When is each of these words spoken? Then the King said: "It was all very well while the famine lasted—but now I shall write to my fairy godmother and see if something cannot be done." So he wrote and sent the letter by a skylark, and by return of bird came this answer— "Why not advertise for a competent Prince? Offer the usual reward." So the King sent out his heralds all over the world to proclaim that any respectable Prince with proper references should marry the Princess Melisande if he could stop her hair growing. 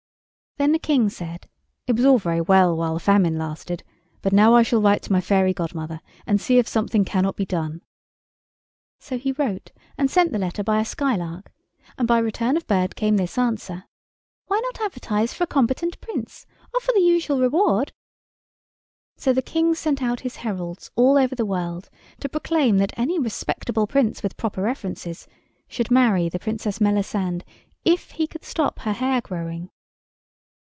Then 0.57 0.73
the 0.73 0.79
King 0.79 1.09
said: 1.09 1.47
"It 1.87 1.95
was 1.95 2.05
all 2.05 2.19
very 2.19 2.41
well 2.41 2.75
while 2.77 2.93
the 2.93 2.99
famine 2.99 3.37
lasted—but 3.39 4.31
now 4.33 4.53
I 4.53 4.61
shall 4.63 4.81
write 4.81 5.01
to 5.03 5.11
my 5.11 5.21
fairy 5.21 5.53
godmother 5.53 6.01
and 6.27 6.39
see 6.39 6.59
if 6.59 6.67
something 6.67 7.03
cannot 7.05 7.35
be 7.35 7.45
done." 7.47 7.81
So 8.99 9.17
he 9.17 9.31
wrote 9.31 9.71
and 9.97 10.11
sent 10.11 10.31
the 10.33 10.37
letter 10.37 10.61
by 10.61 10.79
a 10.79 10.85
skylark, 10.85 11.51
and 11.97 12.05
by 12.07 12.19
return 12.19 12.57
of 12.57 12.67
bird 12.67 12.95
came 12.97 13.15
this 13.17 13.37
answer— 13.39 13.85
"Why 14.47 14.59
not 14.59 14.81
advertise 14.81 15.33
for 15.33 15.45
a 15.45 15.47
competent 15.47 15.99
Prince? 16.01 16.45
Offer 16.75 16.91
the 16.93 17.01
usual 17.01 17.39
reward." 17.39 17.91
So 19.17 19.31
the 19.33 19.41
King 19.41 19.73
sent 19.73 20.03
out 20.03 20.19
his 20.19 20.35
heralds 20.35 20.91
all 20.95 21.17
over 21.17 21.33
the 21.33 21.45
world 21.45 21.89
to 22.19 22.29
proclaim 22.29 22.77
that 22.79 22.93
any 22.97 23.17
respectable 23.17 23.87
Prince 23.87 24.21
with 24.21 24.37
proper 24.37 24.61
references 24.61 25.27
should 25.67 25.89
marry 25.89 26.27
the 26.29 26.39
Princess 26.39 26.79
Melisande 26.81 27.45
if 27.83 28.11
he 28.11 28.27
could 28.27 28.43
stop 28.43 28.79
her 28.79 28.93
hair 28.93 29.21
growing. 29.21 29.71